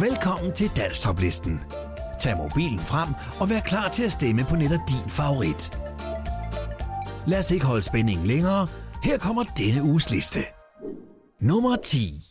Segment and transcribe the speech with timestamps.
[0.00, 1.60] Velkommen til Danstoplisten.
[2.20, 3.08] Tag mobilen frem
[3.40, 5.80] og vær klar til at stemme på netop din favorit.
[7.26, 8.66] Lad os ikke holde spændingen længere.
[9.02, 10.38] Her kommer denne uges liste.
[11.40, 12.24] Nummer 10.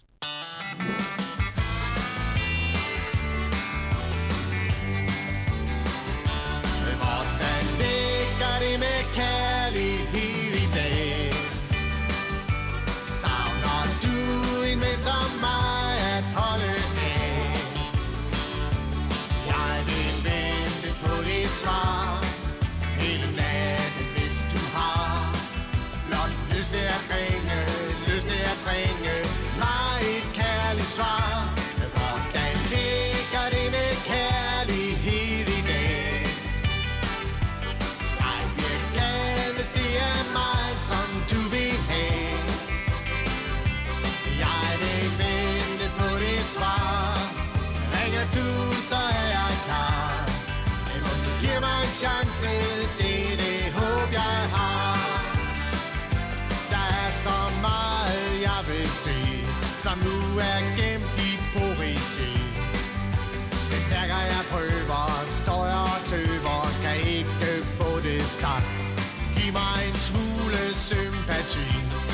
[70.82, 72.11] soon, sympathy.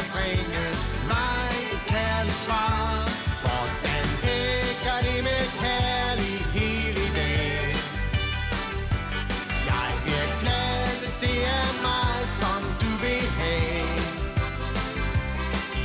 [0.00, 0.78] kan bringes
[1.12, 3.08] mig et kærligt svar.
[3.44, 4.06] Hvordan
[4.42, 7.74] ægger det med kærlighed i dag?
[9.70, 13.98] Jeg bliver glad, hvis det er mig, som du vil have.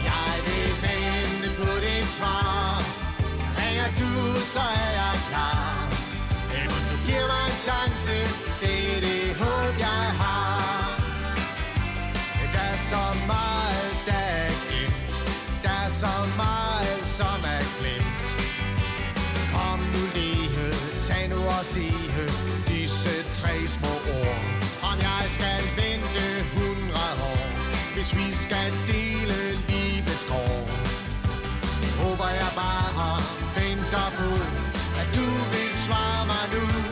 [0.10, 2.84] Jeg vil vente på dit svar.
[3.60, 4.12] Ringer du,
[4.54, 5.15] så er jeg
[23.66, 24.38] de små ord.
[24.90, 26.94] Om jeg skal vente 100
[27.34, 27.46] år
[27.96, 29.38] Hvis vi skal dele
[29.70, 30.62] livets kår.
[32.02, 33.22] Håber jeg bare
[33.56, 34.30] venter på
[35.02, 36.85] At du vil svare mig nu.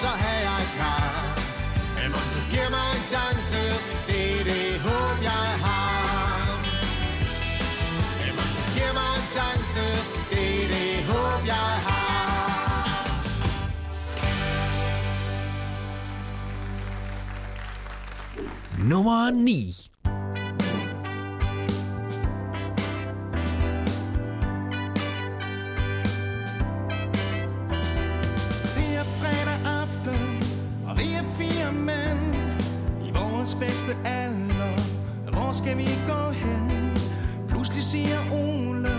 [0.00, 1.12] så have jeg kar.
[1.96, 3.60] Men må du giver mig en chance,
[4.08, 6.40] det er det håb, jeg har.
[8.20, 9.84] Men må du giver mig en chance,
[10.30, 12.00] det er det håb, jeg har.
[18.78, 19.79] Nummer 9.
[33.60, 34.74] bedste alder
[35.30, 36.96] Hvor skal vi gå hen?
[37.48, 38.90] Pludselig siger Ole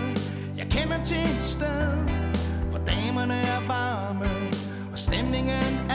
[0.56, 2.08] Jeg kender til et sted
[2.70, 4.30] Hvor damerne er varme
[4.92, 5.90] Og stemningen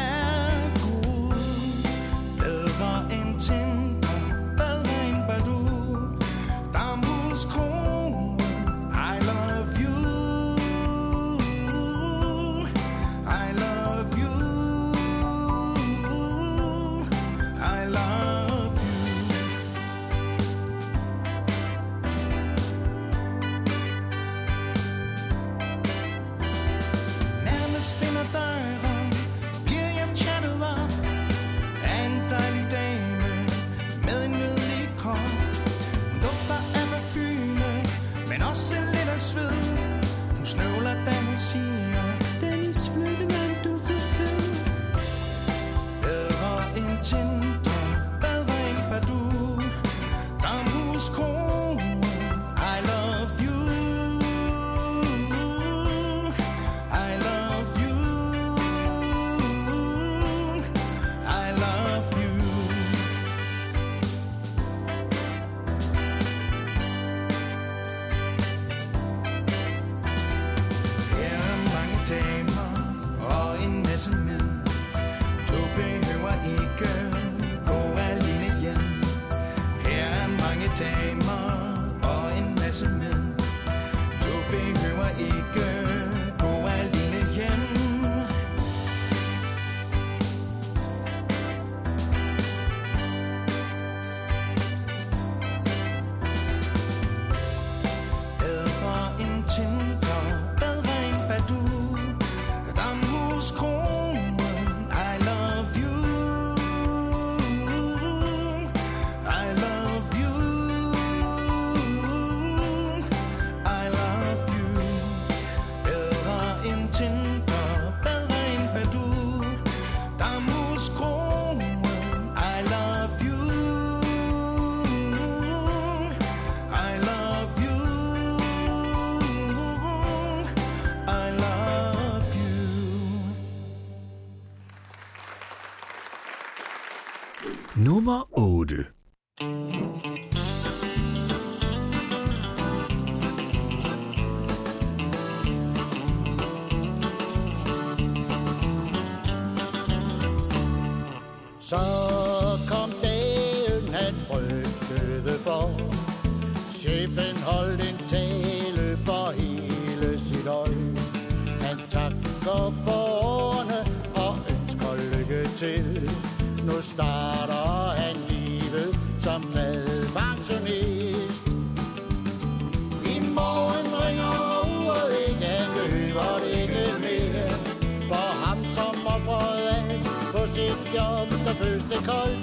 [180.97, 182.39] job, der føles det koldt.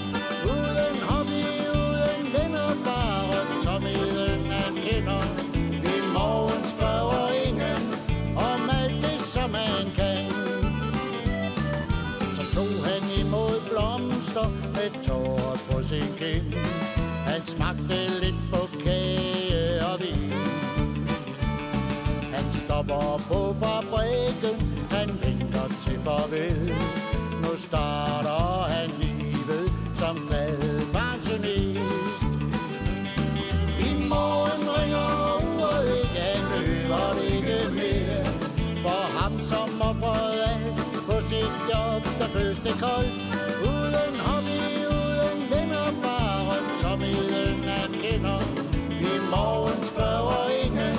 [0.55, 1.45] Uden hobby,
[1.81, 5.25] uden venner, bare tomheden af kender.
[5.95, 7.83] I morgen spørger ingen
[8.51, 10.25] om alt det, som man kan.
[12.37, 16.49] Så tog han imod blomster med tårer på sin kind.
[17.31, 20.33] Han smagte lidt på kage og vin.
[22.35, 24.57] Han stopper på fabrikken,
[24.91, 26.75] han vinker til farvel.
[27.55, 30.17] Nu starter han livet som
[30.95, 32.23] madpensionist.
[33.89, 35.11] I morgen ringer
[35.47, 38.25] uret ikke, han løber ikke mere.
[38.83, 40.61] For ham som offeret af
[41.07, 43.15] på sit job, der føles det koldt.
[43.73, 44.63] Uden hobby,
[44.99, 48.41] uden venner, bare tomheden han kender.
[49.11, 50.97] I morgen spørger ingen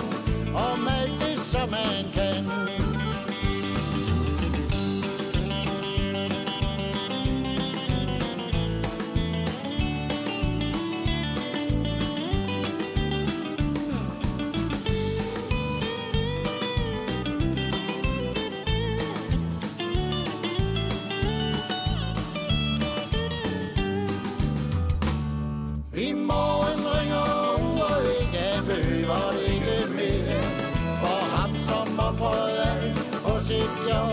[0.70, 2.25] om alt det, som han kan.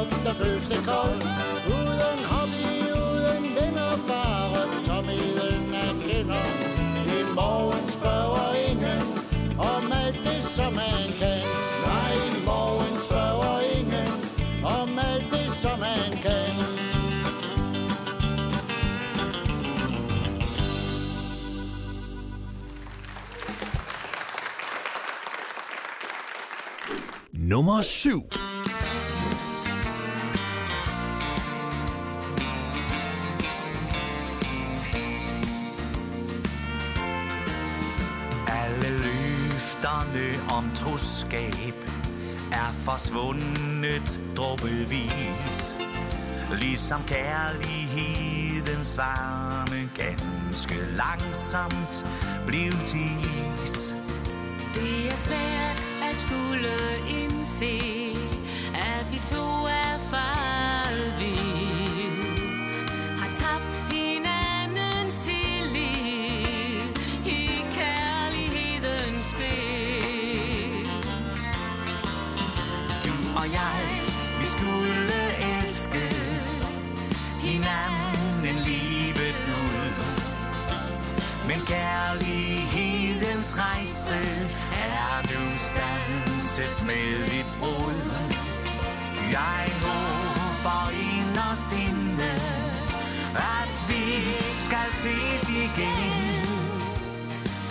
[0.02, 1.24] Sit job, der føles det koldt.
[1.66, 2.66] Uden hobby,
[3.06, 6.46] uden venner, bare tomheden af kender.
[7.06, 9.02] I morgen spørger ingen
[9.58, 11.42] om alt det, som man kan.
[11.86, 14.12] Nej, i morgen spørger ingen
[14.64, 16.52] om alt det, som man kan.
[27.32, 28.22] Nummer 7
[40.82, 41.74] løfterne troskab
[42.52, 45.76] er forsvundet dråbevis.
[46.60, 52.06] Ligesom kærlighedens varme ganske langsomt
[52.46, 53.94] blev tis.
[54.74, 56.74] Det er svært at skulle
[57.08, 57.80] indse,
[58.74, 61.41] at vi to er faret
[83.42, 84.14] livets rejse
[84.72, 88.00] er nu stanset med et brud.
[89.30, 92.32] Jeg håber inderst inde,
[93.58, 94.04] at vi
[94.52, 96.46] skal ses igen.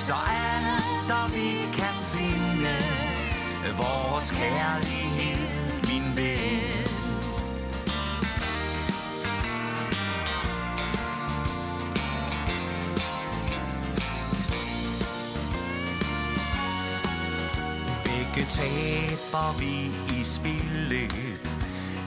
[0.08, 0.62] Så er
[1.08, 2.76] der vi kan finde
[3.78, 5.01] vores kærlighed,
[19.32, 19.76] taber vi
[20.20, 21.58] i spillet.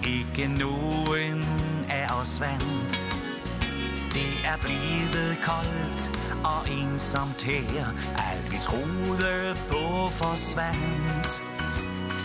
[0.07, 1.45] Ikke nogen
[1.91, 3.07] af os vandt.
[4.13, 6.01] Det er blevet koldt
[6.45, 7.87] og ensomt her.
[8.31, 11.43] Alt vi troede på forsvandt.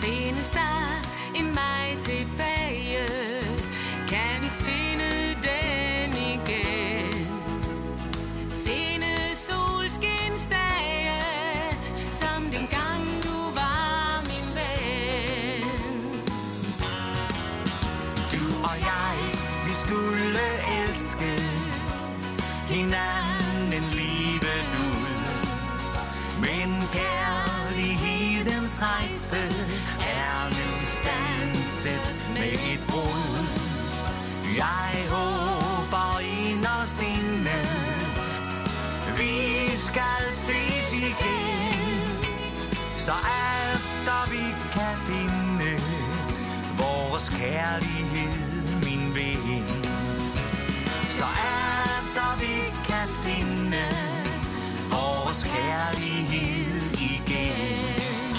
[0.02, 1.02] Findes der
[1.34, 3.49] en vej tilbage?
[47.20, 48.32] vores kærlighed,
[48.84, 49.64] min ven.
[51.18, 52.54] Så er der vi
[52.88, 53.84] kan finde
[54.90, 58.36] vores kærlighed igen.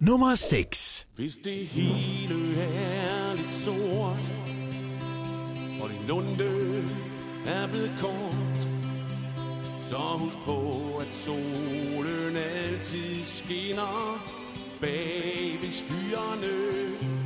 [0.00, 4.34] Nummer 6 Hvis det hele er lidt sort
[5.82, 6.84] Og din lunde
[7.46, 8.29] er blevet kort
[9.90, 10.58] så husk på,
[11.00, 14.22] at solen altid skinner
[14.80, 17.19] bag ved skyerne.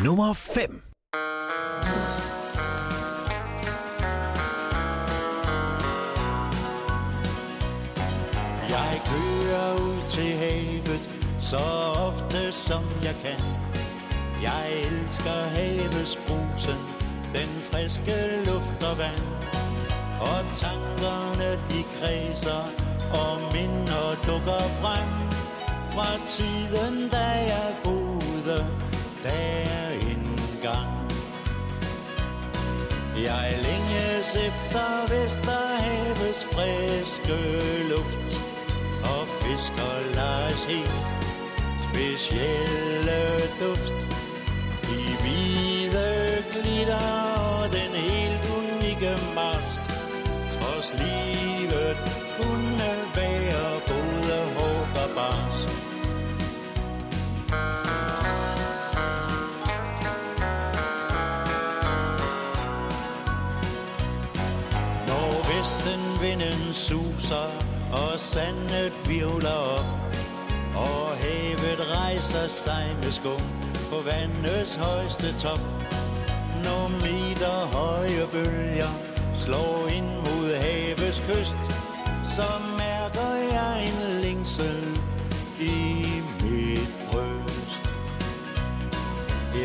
[0.00, 0.82] nummer 5.
[8.68, 11.64] Jeg kører ud til havet så
[12.08, 13.40] ofte som jeg kan.
[14.42, 16.78] Jeg elsker havets brusen,
[17.34, 19.26] den friske luft og vand.
[20.20, 22.62] Og tankerne de kredser,
[23.22, 25.08] og minder dukker frem.
[25.94, 28.66] Fra tiden da jeg boede,
[29.24, 29.51] da
[33.22, 37.38] Jeg længes efter Vesterhavets friske
[37.88, 38.40] luft
[39.04, 41.22] Og fisk og lars helt
[41.86, 43.20] specielle
[43.60, 43.98] duft.
[44.98, 47.31] I hvide glitter
[68.32, 69.86] sandet virvler op
[70.74, 73.44] Og havet rejser sig med skum
[73.90, 75.60] på vandets højeste top.
[76.64, 78.92] Når meter høje bølger
[79.34, 81.62] slår ind mod havets kyst
[82.36, 82.48] Så
[82.82, 84.82] mærker jeg en længsel
[85.60, 85.78] i
[86.42, 87.84] mit bryst.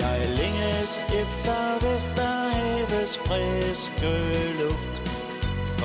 [0.01, 4.13] Jeg længes efter Vesterhavets friske
[4.61, 4.95] luft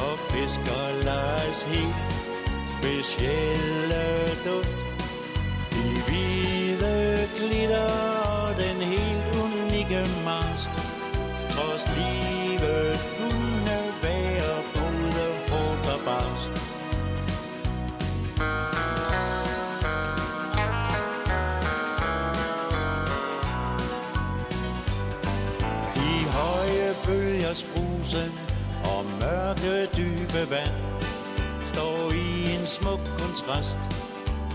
[0.05, 2.12] Og fisker lejes helt
[2.83, 4.05] specielle
[4.45, 4.77] duft
[5.73, 7.91] I hvide glitter
[8.35, 10.71] og den helt unikke mask.
[11.51, 16.51] Trods livet kunne være både hårdt og barsk.
[25.97, 28.33] De høje bølgers brusen
[28.85, 30.92] og mørke dybe vand
[32.73, 33.79] smuk kontrast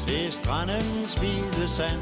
[0.07, 2.01] til strandens hvide sand.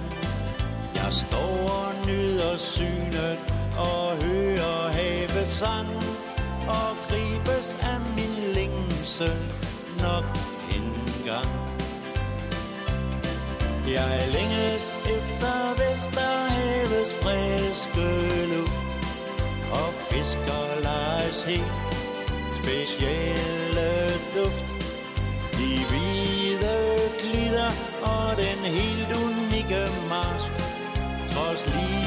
[0.95, 3.39] Jeg står og nyder synet
[3.78, 5.88] og hører havets sang
[6.67, 9.38] Og gribes af min længsel
[10.06, 10.25] nok
[10.75, 10.88] en
[11.25, 11.51] gang.
[13.88, 14.84] Jeg længes
[15.15, 18.08] efter Vesterhavets friske
[18.54, 18.73] luft
[19.71, 21.73] og fisker lejes helt
[22.62, 23.64] specielt
[28.38, 30.52] den helt unikke mask.
[31.32, 32.05] Trods lige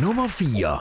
[0.00, 0.78] Nummer 4.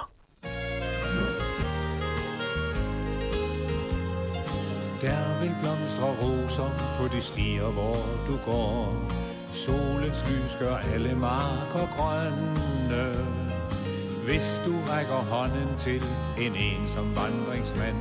[5.02, 7.96] Der vil blomstre roser på de stier, hvor
[8.28, 8.94] du går.
[9.54, 13.26] Solens lys gør alle marker grønne.
[14.26, 16.04] Hvis du rækker hånden til
[16.40, 17.98] en ensom vandringsmand,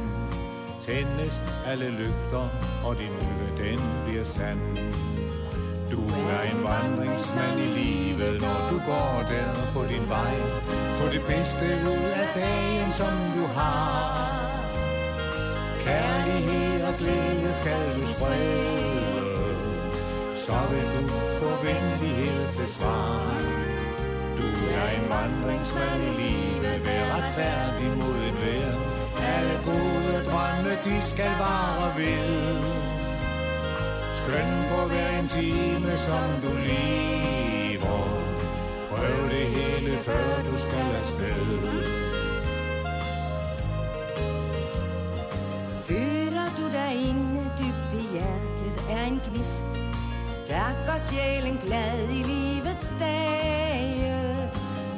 [0.80, 2.48] tændes alle lygter,
[2.84, 4.60] og din lykke den bliver sand.
[5.98, 6.04] Du
[6.36, 10.34] er en vandringsmand i livet, når du går der på din vej.
[10.98, 14.38] Få det bedste ud af dagen, som du har.
[15.88, 19.08] Kærlighed og glæde skal du sprede
[20.36, 21.08] Så vil du
[21.40, 23.34] få venlighed til svar
[24.38, 24.48] Du
[24.80, 28.74] er en vandringsmand i livet Vær retfærdig mod et vejr
[29.34, 32.87] Alle gode drømme, de skal vare ved
[34.28, 38.00] Skøn på hver en time, som du lever.
[38.90, 41.58] Prøv det hele, før du skal afsted.
[45.88, 49.68] Føler du dig inde dybt i hjertet er en gnist
[50.48, 54.50] Der går sjælen glad i livets dage?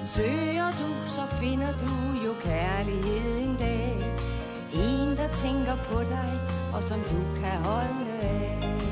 [0.07, 1.93] Søger du, så finder du
[2.27, 3.97] jo kærlighed en dag.
[4.75, 6.40] En, der tænker på dig,
[6.75, 8.89] og som du kan holde af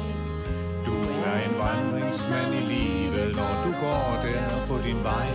[1.46, 5.29] en vandringsmand i livet, når du går der på din vej.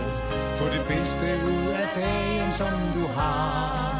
[0.58, 3.94] Få det bedste ud af dagen, som du har.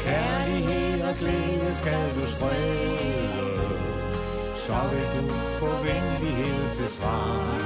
[0.00, 3.68] Kærlighed og glæde skal du sprede,
[4.56, 7.58] så vil du få venlighed til svar.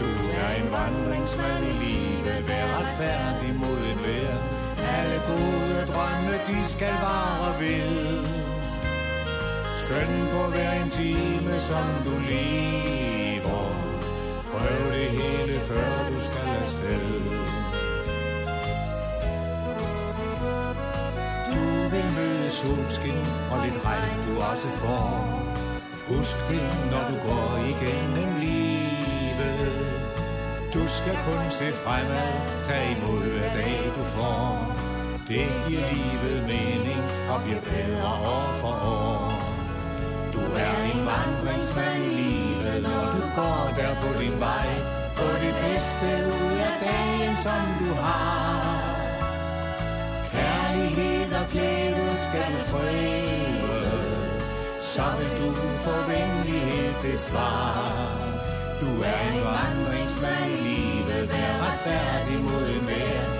[0.00, 0.10] Du
[0.42, 4.36] er en vandringsmand i livet, vær retfærdig mod en vær.
[4.98, 8.35] Alle gode drømme, de skal vare ved.
[9.86, 13.66] Skøn på hver en time, som du lever.
[14.52, 17.06] Prøv det hele, før du skal afsted.
[21.50, 25.08] Du vil møde solskin og lidt regn, du også får.
[26.08, 29.60] Husk det, når du går igennem livet.
[30.74, 32.34] Du skal kun se fremad,
[32.68, 34.76] tag imod hver dag du får.
[35.28, 39.15] Det giver livet mening og bliver bedre år for år
[40.58, 44.68] er en vandringsmand i livet, når du går der på din vej.
[45.18, 46.08] Få det bedste
[46.42, 48.96] ud af dagen, som du har.
[50.32, 53.66] Kærlighed og glæde skal du frede,
[54.80, 55.50] så vil du
[55.86, 58.26] få venlighed til svar.
[58.80, 63.35] Du er en vandringsmand i livet, vær retfærdig mod enhver.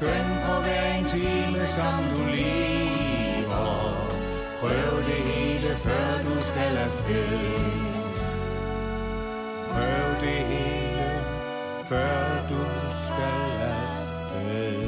[0.00, 4.08] skøn på hver en time, som du lever.
[4.60, 7.28] Prøv det hele, før du skal afsted.
[9.70, 11.10] Prøv det hele,
[11.88, 14.80] før du skal afsted.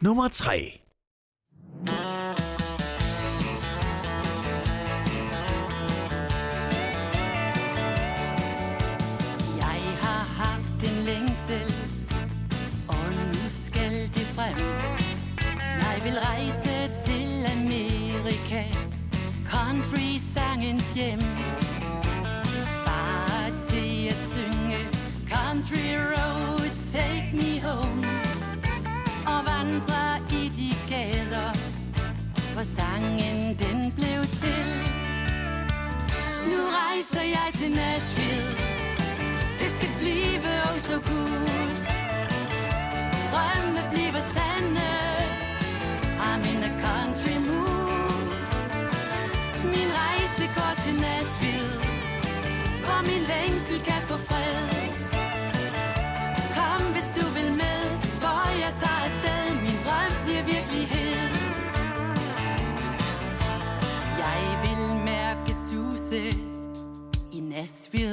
[0.00, 0.85] Nummer 3
[20.96, 21.20] hjem.
[22.86, 24.78] Bare det at synge
[25.28, 28.06] Country Road, take me home.
[29.26, 31.50] Og vandre i de gader
[32.52, 34.66] Hvor sangen den blev til.
[36.50, 38.75] Nu rejser jeg til Nashville.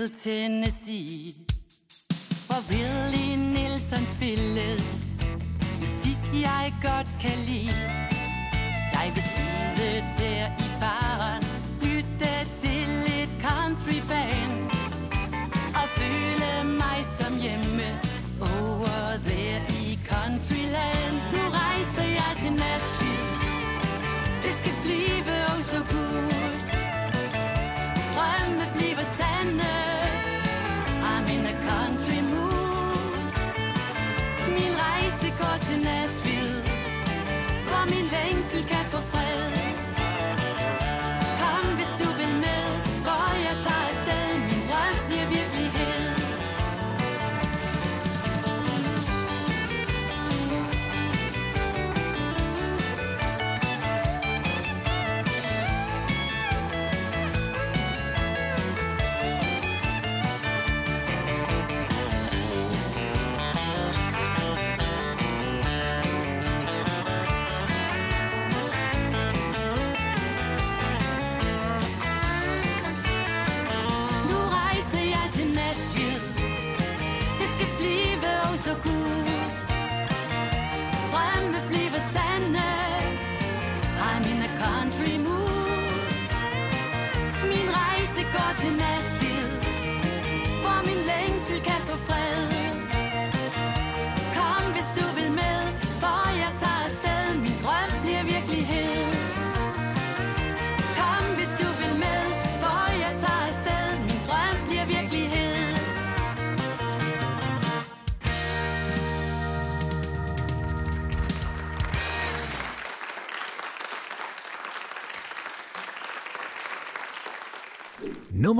[0.03, 1.33] Nashville, Tennessee.
[2.47, 4.83] Hvor Willie Nielsen spillede
[5.79, 7.75] Musik jeg godt kan lide.
[8.93, 11.43] Jeg vil sidde der i baren
[11.81, 14.62] Lytte til et country band.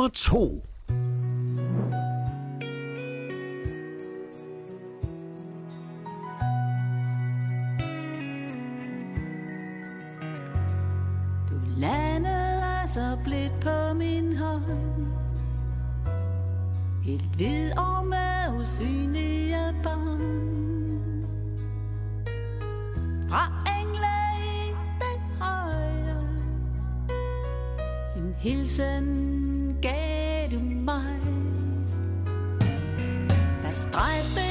[0.04, 0.63] nummer 2.
[11.50, 15.08] Du landede altså blidt på min hånd.
[17.04, 21.26] Helt hvid og med usynlige bånd.
[23.30, 24.70] Fra engle i
[25.02, 26.28] den højre
[28.16, 29.33] En hilsen
[29.84, 31.19] gav du mig.
[33.63, 34.42] Der strejfte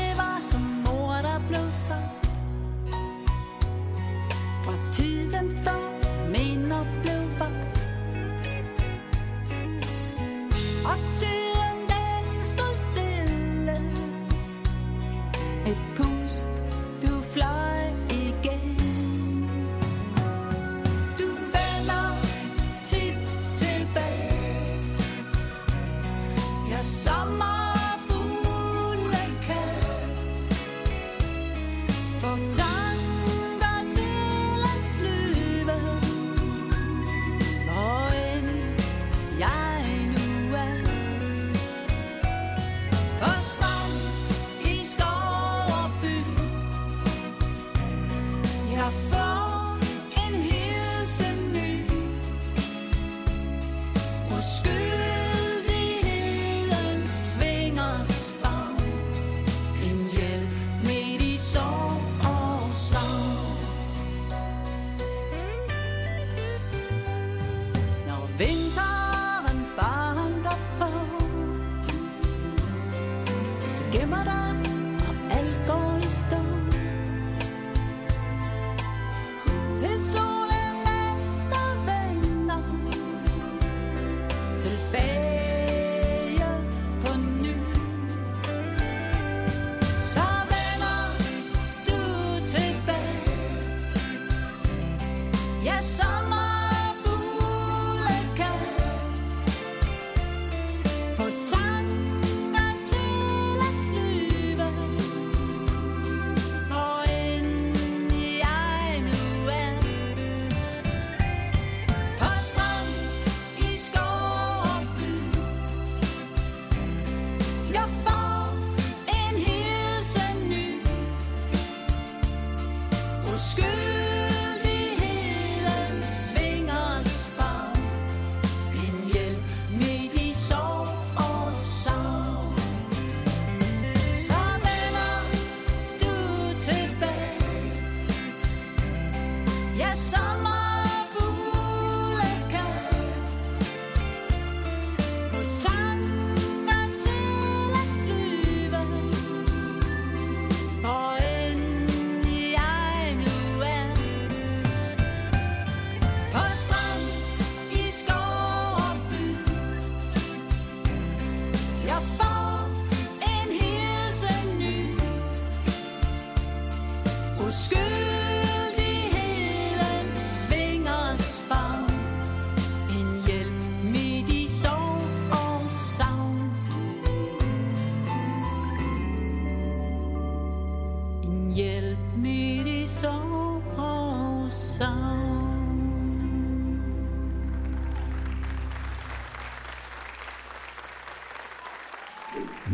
[181.54, 185.22] hjælp mit i sorg og savn.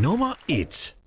[0.02, 0.97] Nummer 1.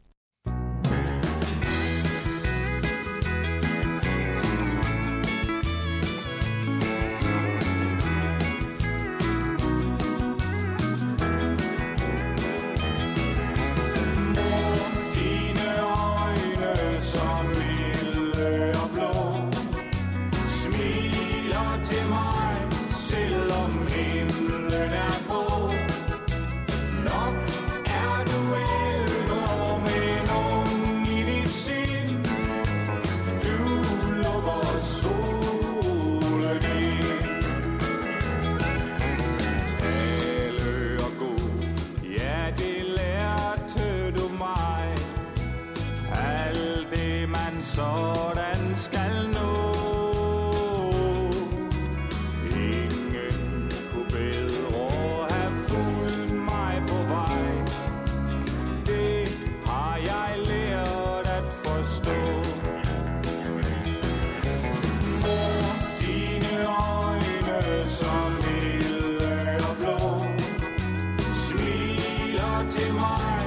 [72.69, 73.40] Smiler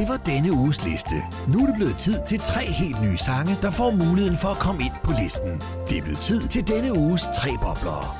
[0.00, 1.14] Det var denne uges liste.
[1.48, 4.56] Nu er det blevet tid til tre helt nye sange, der får muligheden for at
[4.56, 5.60] komme ind på listen.
[5.88, 8.19] Det er blevet tid til denne uges tre bobler.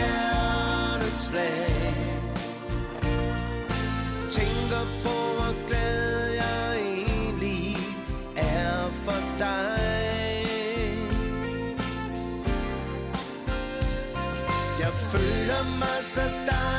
[0.00, 1.94] jeg et slag.
[4.28, 7.76] Tænker på, hvor glad jeg egentlig
[8.36, 10.46] er for dig.
[14.80, 16.73] Jeg føler mig så dejlig.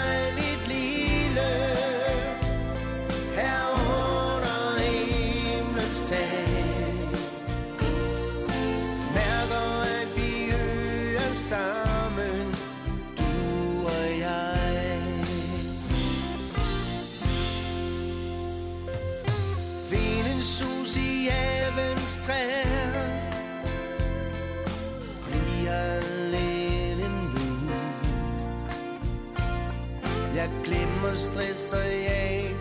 [31.05, 32.55] mig stresser jeg,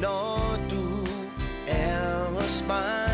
[0.00, 1.06] når du
[1.68, 3.09] er hos mig.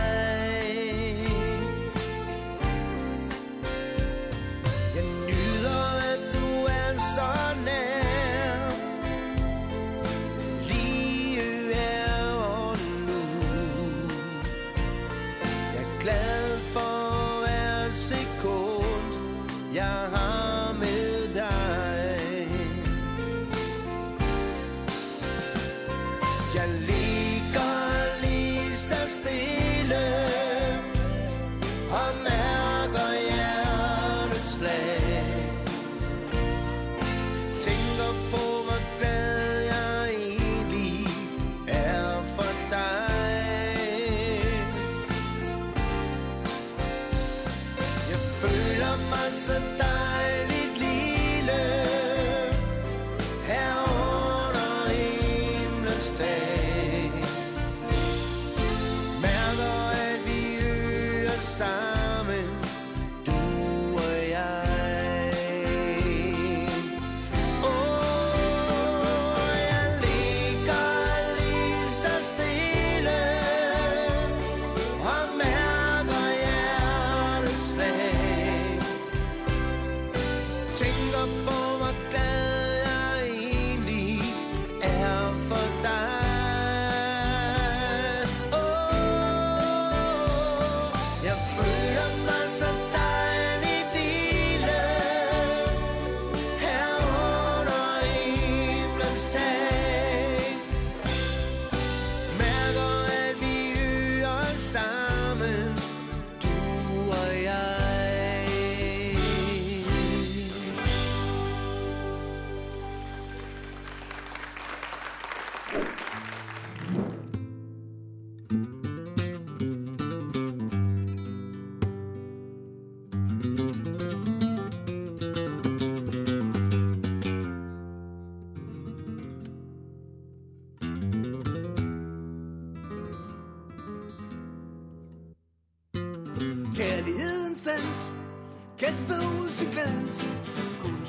[138.97, 140.36] kastet ud sin glans
[140.82, 141.07] Kun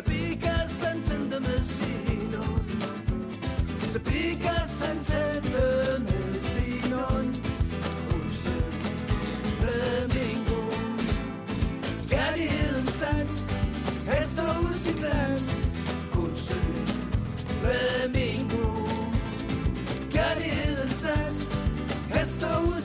[0.00, 2.82] Sebikas han tændte med sin hånd.
[3.92, 7.34] Sebikas han tændte med sin hånd.
[8.10, 8.64] Huset
[9.60, 10.60] flamingo
[12.10, 13.32] Kærlighedens dans
[14.06, 15.46] Hester ud sit glas.
[16.12, 16.86] Kunsten
[17.62, 18.64] flamingo
[20.12, 21.36] Kærlighedens dans
[22.14, 22.79] Hester ud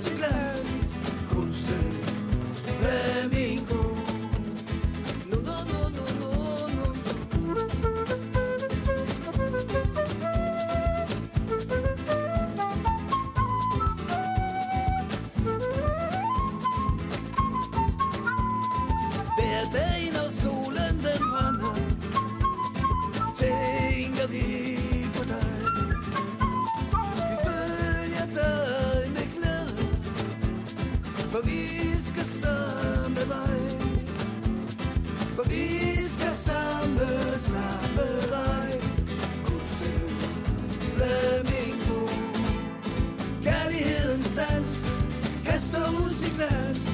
[46.36, 46.85] ud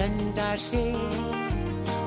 [0.00, 0.94] så skønt at se.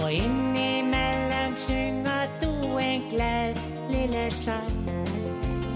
[0.01, 3.55] Og indimellem synger du en glad
[3.89, 4.89] lille sang.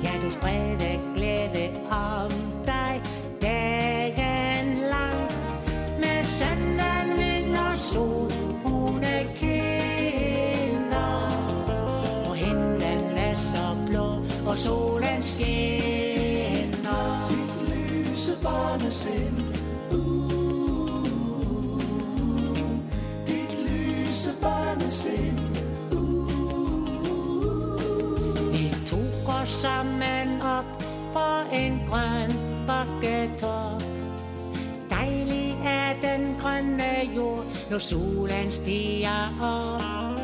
[0.03, 2.31] Ja, du spreder glæde om
[2.65, 3.01] dig
[3.41, 5.31] dagen lang.
[5.99, 8.31] Med sønden, vind og sol,
[8.63, 11.31] brune kinder.
[12.29, 17.29] Og himlen er så blå, og solen skinner.
[17.69, 19.36] lyse barnesind
[29.61, 30.65] sammen op
[31.13, 32.31] på en grøn
[32.67, 33.81] bakketop.
[34.89, 40.19] Dejlig er den grønne jord, når solen stiger op.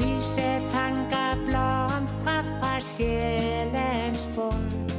[0.00, 4.90] Lyse tanker blomstrer fra sjælens bund.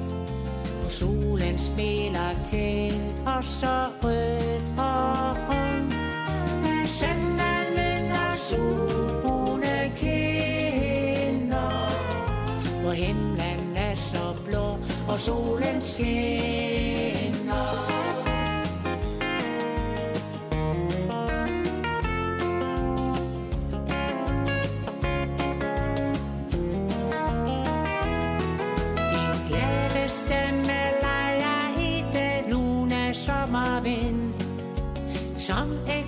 [0.85, 2.93] Og solen smiler til
[3.25, 3.86] os så
[12.97, 14.77] himlen er så blå,
[15.07, 17.17] og solen skinner.
[35.47, 36.06] som et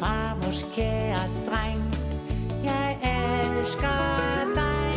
[0.00, 1.82] farmors kære dreng.
[2.64, 4.02] Jeg elsker
[4.60, 4.90] dig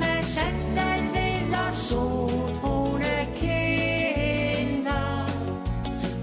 [0.00, 5.26] med sandalvild og solbrune kinder.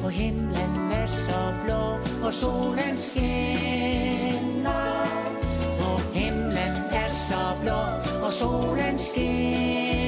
[0.02, 1.84] På himlen er så blå,
[2.28, 4.74] og solen skinner.
[5.80, 7.82] På himlen er så blå,
[8.26, 10.03] og solen skinner.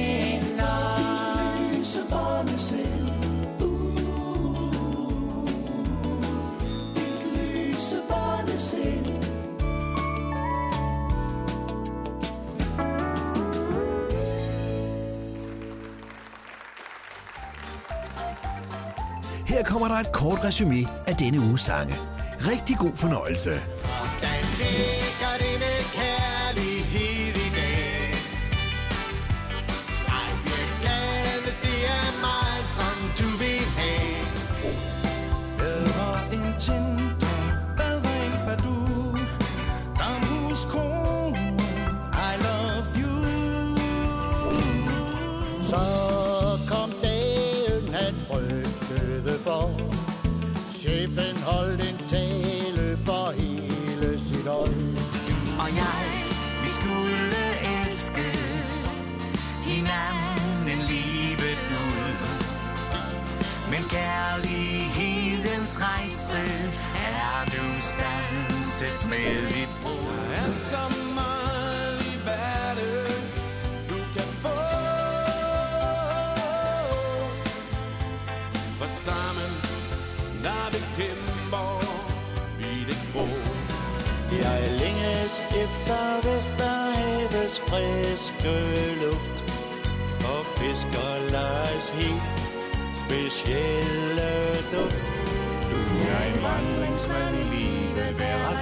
[19.55, 21.95] Her kommer der et kort resume af denne uges sange.
[22.39, 23.51] Rigtig god fornøjelse.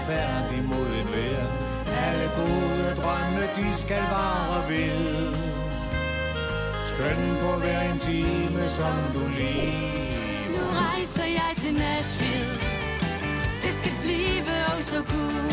[0.04, 1.48] retfærdig mod et vejr.
[2.08, 5.36] Alle gode drømme, de skal vare ved.
[6.86, 10.04] Skøn på hver en time, som du lige.
[10.50, 12.60] Nu rejser jeg til Nashville.
[13.62, 15.53] Det skal blive oh så so.